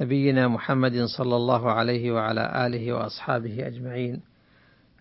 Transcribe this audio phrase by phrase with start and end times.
[0.00, 4.20] نبينا محمد صلى الله عليه وعلى آله وأصحابه أجمعين.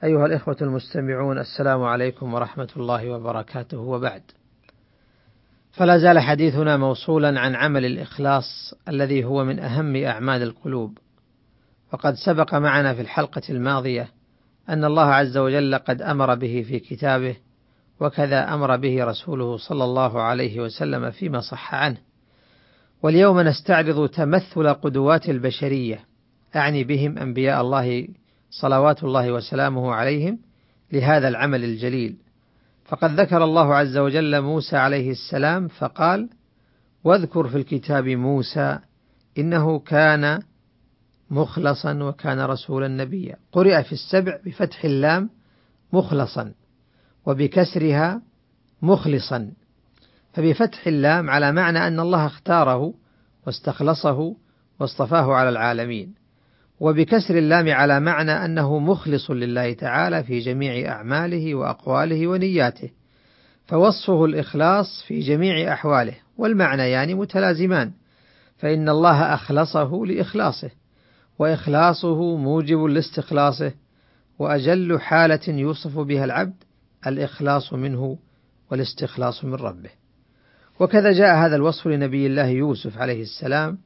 [0.03, 4.21] أيها الإخوة المستمعون السلام عليكم ورحمة الله وبركاته وبعد.
[5.71, 10.97] فلا زال حديثنا موصولا عن عمل الإخلاص الذي هو من أهم أعمال القلوب.
[11.93, 14.07] وقد سبق معنا في الحلقة الماضية
[14.69, 17.35] أن الله عز وجل قد أمر به في كتابه
[17.99, 21.97] وكذا أمر به رسوله صلى الله عليه وسلم فيما صح عنه.
[23.03, 25.99] واليوم نستعرض تمثل قدوات البشرية
[26.55, 28.07] أعني بهم أنبياء الله
[28.49, 30.39] صلوات الله وسلامه عليهم
[30.91, 32.15] لهذا العمل الجليل.
[32.85, 36.29] فقد ذكر الله عز وجل موسى عليه السلام فقال:
[37.03, 38.79] واذكر في الكتاب موسى
[39.37, 40.41] إنه كان
[41.29, 43.35] مخلصا وكان رسولا نبيا.
[43.51, 45.29] قرئ في السبع بفتح اللام
[45.93, 46.53] مخلصا
[47.25, 48.21] وبكسرها
[48.81, 49.51] مخلصا
[50.33, 52.93] فبفتح اللام على معنى أن الله اختاره
[53.45, 54.35] واستخلصه
[54.79, 56.13] واصطفاه على العالمين
[56.79, 62.89] وبكسر اللام على معنى أنه مخلص لله تعالى في جميع أعماله وأقواله ونياته
[63.65, 67.91] فوصفه الإخلاص في جميع أحواله والمعنى يعني متلازمان
[68.57, 70.69] فإن الله أخلصه لإخلاصه
[71.39, 73.71] وإخلاصه موجب لاستخلاصه
[74.39, 76.63] وأجل حالة يوصف بها العبد
[77.07, 78.17] الإخلاص منه
[78.71, 80.02] والاستخلاص من ربه.
[80.79, 83.77] وكذا جاء هذا الوصف لنبي الله يوسف عليه السلام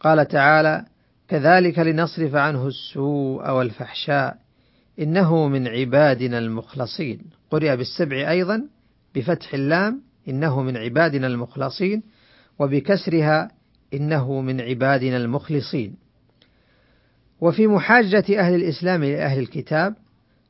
[0.00, 0.84] قال تعالى:
[1.28, 4.38] كذلك لنصرف عنه السوء والفحشاء
[4.98, 7.20] إنه من عبادنا المخلصين.
[7.50, 8.62] قرئ بالسبع أيضا
[9.14, 12.02] بفتح اللام إنه من عبادنا المخلصين
[12.58, 13.50] وبكسرها
[13.94, 15.94] إنه من عبادنا المخلصين.
[17.40, 19.94] وفي محاجة أهل الإسلام لأهل الكتاب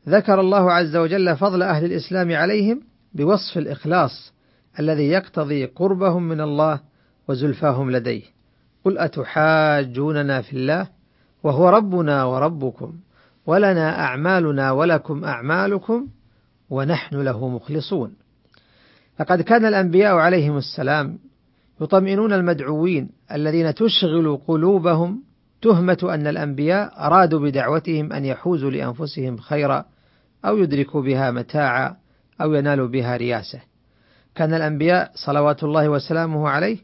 [0.09, 2.81] ذكر الله عز وجل فضل أهل الإسلام عليهم
[3.15, 4.33] بوصف الإخلاص
[4.79, 6.81] الذي يقتضي قربهم من الله
[7.29, 8.23] وزلفاهم لديه.
[8.85, 10.89] قل أتحاجوننا في الله؟
[11.43, 12.95] وهو ربنا وربكم.
[13.47, 16.07] ولنا أعمالنا ولكم أعمالكم
[16.71, 18.13] ونحن له مخلصون.
[19.21, 21.19] لقد كان الأنبياء عليهم السلام
[21.81, 25.23] يطمئنون المدعوين الذين تشغل قلوبهم
[25.63, 29.85] تهمة أن الأنبياء أرادوا بدعوتهم أن يحوزوا لأنفسهم خيرا
[30.45, 31.97] أو يدركوا بها متاعا
[32.41, 33.61] أو ينالوا بها رياسة.
[34.39, 36.79] كان الأنبياء صلوات الله وسلامه عليه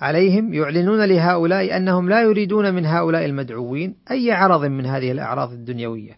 [0.00, 6.16] عليهم يعلنون لهؤلاء أنهم لا يريدون من هؤلاء المدعوين أي عرض من هذه الأعراض الدنيوية،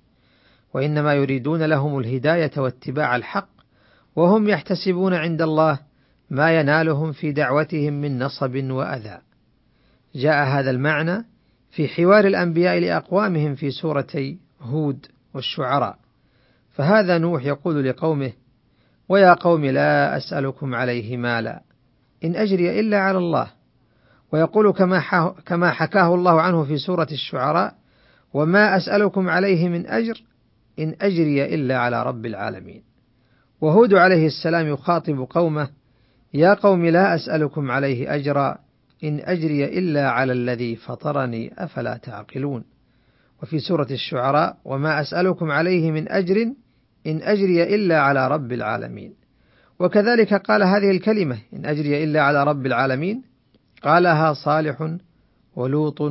[0.74, 3.48] وإنما يريدون لهم الهداية واتباع الحق،
[4.16, 5.78] وهم يحتسبون عند الله
[6.30, 9.18] ما ينالهم في دعوتهم من نصب وأذى.
[10.14, 11.24] جاء هذا المعنى
[11.70, 15.98] في حوار الأنبياء لأقوامهم في سورتي هود والشعراء
[16.70, 18.32] فهذا نوح يقول لقومه
[19.08, 21.62] ويا قوم لا أسألكم عليه مالا
[22.24, 23.50] إن أجري إلا على الله.
[24.32, 27.74] ويقول كما كما حكاه الله عنه في سورة الشعراء
[28.34, 30.22] وما أسألكم عليه من أجر
[30.78, 32.82] إن أجري إلا على رب العالمين.
[33.60, 35.68] وهود عليه السلام يخاطب قومه
[36.34, 38.58] يا قوم لا أسألكم عليه أجرا
[39.04, 42.64] إن أجري إلا على الذي فطرني أفلا تعقلون.
[43.42, 46.52] وفي سورة الشعراء وما أسألكم عليه من أجر
[47.06, 49.14] إن أجري إلا على رب العالمين.
[49.78, 53.22] وكذلك قال هذه الكلمة إن أجري إلا على رب العالمين
[53.82, 54.96] قالها صالح
[55.56, 56.02] ولوط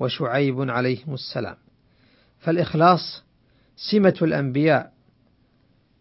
[0.00, 1.56] وشعيب عليهم السلام.
[2.38, 3.24] فالإخلاص
[3.76, 4.92] سمة الأنبياء.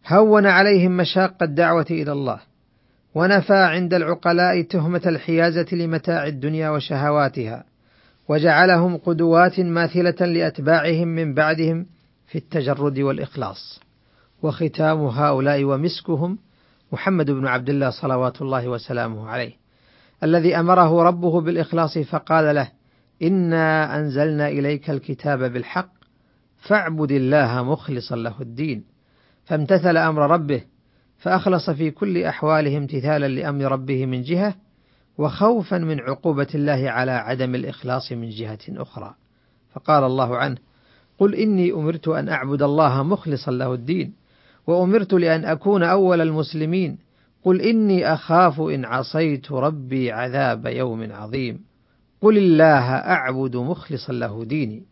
[0.07, 2.39] هون عليهم مشاق الدعوة إلى الله
[3.15, 7.63] ونفى عند العقلاء تهمة الحيازة لمتاع الدنيا وشهواتها،
[8.27, 11.85] وجعلهم قدوات ماثلة لأتباعهم من بعدهم
[12.27, 13.86] في التجرد والإخلاص.
[14.43, 16.37] وختام هؤلاء ومسكهم
[16.91, 19.53] محمد بن عبد الله صلوات الله وسلامه عليه،
[20.23, 22.71] الذي أمره ربه بالإخلاص فقال له:
[23.21, 25.89] إنا أنزلنا إليك الكتاب بالحق
[26.57, 28.83] فاعبد الله مخلصا له الدين،
[29.45, 30.61] فامتثل أمر ربه
[31.17, 34.55] فأخلص في كل أحواله امتثالا لأمر ربه من جهة
[35.17, 39.15] وخوفا من عقوبة الله على عدم الإخلاص من جهة أخرى.
[39.73, 40.57] فقال الله عنه
[41.19, 44.13] قل إني أمرت أن أعبد الله مخلصا له الدين.
[44.67, 46.97] وأمرت لأن أكون أول المسلمين.
[47.43, 51.59] قل إني أخاف إن عصيت ربي عذاب يوم عظيم.
[52.21, 54.83] قل الله أعبد مخلصا له ديني.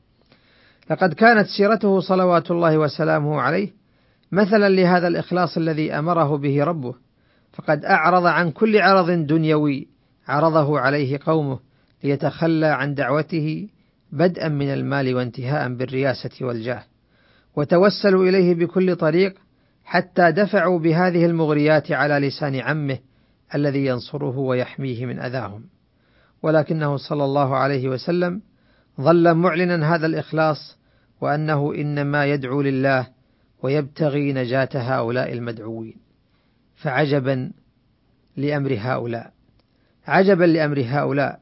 [0.89, 3.69] لقد كانت سيرته صلوات الله وسلامه عليه
[4.31, 6.93] مثلا لهذا الإخلاص الذي أمره به ربه.
[7.53, 9.87] فقد أعرض عن كل عرض دنيوي
[10.27, 11.59] عرضه عليه قومه
[12.03, 13.67] ليتخلى عن دعوته
[14.11, 16.83] بدءا من المال وانتهاء بالرياسة والجاه.
[17.55, 19.35] وتوسلوا إليه بكل طريق
[19.85, 22.97] حتى دفعوا بهذه المغريات على لسان عمه
[23.55, 25.63] الذي ينصره ويحميه من أذاهم.
[26.43, 28.41] ولكنه صلى الله عليه وسلم
[29.01, 30.77] ظل معلنا هذا الإخلاص
[31.21, 33.07] وأنه إنما يدعو لله
[33.63, 35.95] ويبتغي نجاة هؤلاء المدعوين.
[36.75, 37.51] فعجبا
[38.37, 39.31] لأمر هؤلاء.
[40.07, 41.39] عجبا لأمر هؤلاء.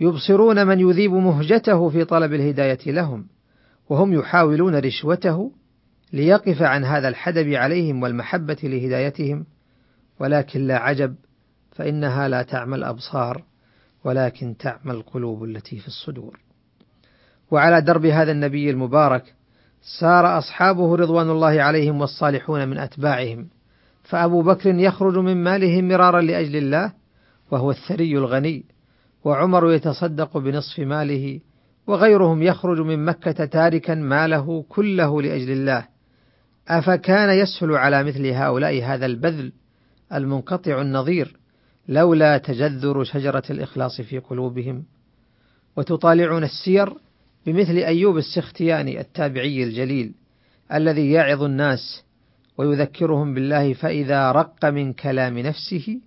[0.00, 3.26] يبصرون من يذيب مهجته في طلب الهداية لهم
[3.88, 5.52] وهم يحاولون رشوته
[6.12, 9.46] ليقف عن هذا الحدب عليهم والمحبة لهدايتهم
[10.20, 11.14] ولكن لا عجب
[11.72, 13.44] فإنها لا تعمى الأبصار
[14.04, 16.38] ولكن تعمى القلوب التي في الصدور.
[17.50, 19.34] وعلى درب هذا النبي المبارك
[20.00, 23.48] سار أصحابه رضوان الله عليهم والصالحون من أتباعهم
[24.02, 26.92] فأبو بكر يخرج من ماله مرارا لأجل الله
[27.50, 28.64] وهو الثري الغني
[29.24, 31.40] وعمر يتصدق بنصف ماله
[31.86, 35.91] وغيرهم يخرج من مكة تاركا ماله كله لأجل الله.
[36.68, 39.52] أفكان يسهل على مثل هؤلاء هذا البذل
[40.12, 41.36] المنقطع النظير
[41.88, 44.84] لولا تجذر شجرة الإخلاص في قلوبهم؟
[45.76, 46.94] وتطالعون السير
[47.46, 50.14] بمثل أيوب السختياني التابعي الجليل
[50.72, 52.04] الذي يعظ الناس
[52.58, 56.00] ويذكرهم بالله فإذا رق من كلام نفسه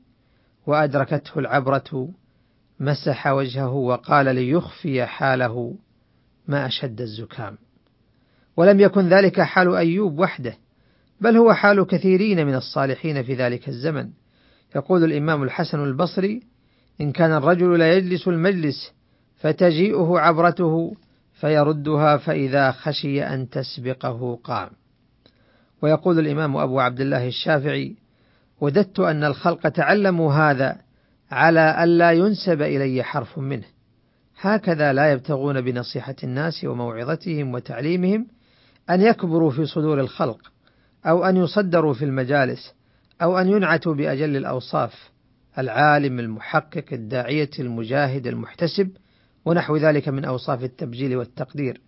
[0.67, 2.09] وأدركته العبرة
[2.79, 5.75] مسح وجهه وقال ليخفي حاله
[6.47, 7.57] ما أشد الزكام.
[8.57, 10.57] ولم يكن ذلك حال أيوب وحده
[11.21, 14.09] بل هو حال كثيرين من الصالحين في ذلك الزمن.
[14.75, 16.41] يقول الإمام الحسن البصري
[17.01, 18.93] إن كان الرجل لا يجلس المجلس
[19.35, 20.95] فتجيئه عبرته
[21.33, 24.69] فيردها فإذا خشي أن تسبقه قام.
[25.81, 27.95] ويقول الإمام أبو عبد الله الشافعي
[28.61, 30.77] وددت أن الخلق تعلموا هذا
[31.31, 33.65] على ألا ينسب إلي حرف منه.
[34.41, 38.27] هكذا لا يبتغون بنصيحة الناس وموعظتهم وتعليمهم
[38.89, 40.51] أن يكبروا في صدور الخلق
[41.05, 42.73] أو أن يصدروا في المجالس
[43.21, 45.11] أو أن ينعتوا بأجل الأوصاف
[45.57, 48.91] العالم المحقق الداعية المجاهد المحتسب
[49.45, 51.81] ونحو ذلك من أوصاف التبجيل والتقدير.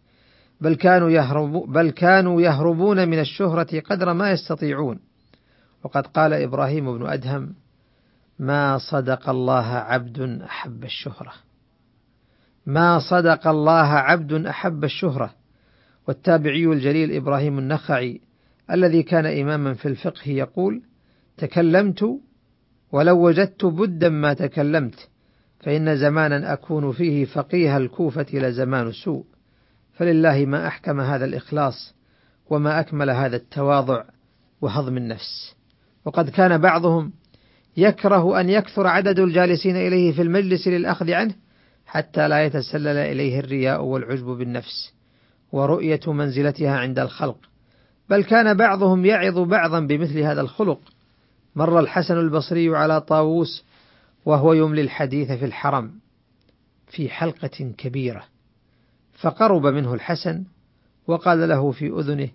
[0.62, 5.00] بل كانوا, يهرب بل كانوا يهربون من الشهرة قدر ما يستطيعون.
[5.84, 7.56] وقد قال إبراهيم بن أدهم
[8.40, 11.34] ما صدق الله عبد أحب الشهرة.
[12.66, 15.34] ما صدق الله عبد أحب الشهرة.
[16.08, 18.22] والتابعي الجليل إبراهيم النخعي
[18.72, 20.82] الذي كان إماما في الفقه يقول
[21.38, 22.20] تكلمت
[22.92, 25.10] ولو وجدت بدا ما تكلمت
[25.60, 29.26] فإن زمانا أكون فيه فقيه الكوفة لزمان سوء
[29.94, 31.96] فلله ما أحكم هذا الإخلاص
[32.50, 34.04] وما أكمل هذا التواضع
[34.62, 35.56] وهضم النفس.
[36.06, 37.14] وقد كان بعضهم
[37.78, 41.36] يكره أن يكثر عدد الجالسين إليه في المجلس للأخذ عنه
[41.86, 44.97] حتى لا يتسلل إليه الرياء والعجب بالنفس.
[45.52, 47.38] ورؤية منزلتها عند الخلق.
[48.10, 50.80] بل كان بعضهم يعظ بعضا بمثل هذا الخلق.
[51.56, 53.66] مر الحسن البصري على طاووس
[54.26, 55.92] وهو يملي الحديث في الحرم
[56.88, 58.24] في حلقة كبيرة.
[59.14, 60.44] فقرب منه الحسن
[61.08, 62.30] وقال له في أذنه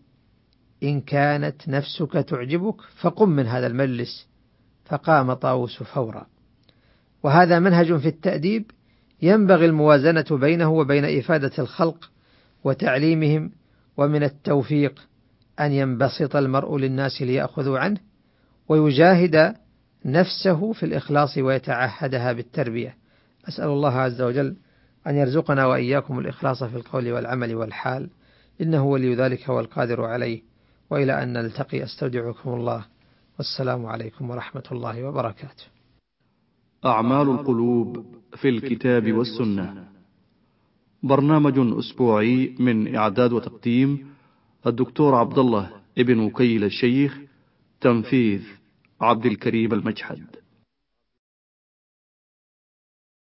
[0.83, 4.29] إن كانت نفسك تعجبك فقم من هذا المجلس.
[4.85, 6.27] فقام طاووس فورا.
[7.23, 8.71] وهذا منهج في التأديب
[9.23, 12.12] ينبغي الموازنة بينه وبين إفادة الخلق
[12.65, 13.51] وتعليمهم
[13.97, 15.09] ومن التوفيق
[15.61, 18.01] أن ينبسط المرء للناس ليأخذوا عنه
[18.69, 19.55] ويجاهد
[20.05, 22.97] نفسه في الإخلاص ويتعهدها بالتربية.
[23.49, 24.57] أسأل الله عز وجل
[25.07, 28.11] أن يرزقنا وإياكم الإخلاص في القول والعمل والحال
[28.61, 30.43] إنه ولي ذلك والقادر عليه.
[30.91, 32.85] وإلى أن نلتقي أستودعكم الله.
[33.39, 35.65] والسلام عليكم ورحمة الله وبركاته.
[36.85, 39.85] أعمال القلوب في الكتاب والسنة.
[41.03, 44.07] برنامج أسبوعي من إعداد وتقديم
[44.67, 47.19] الدكتور عبد الله ابن وكيل الشيخ
[47.81, 48.43] تنفيذ
[49.01, 50.42] عبد الكريم المجحد.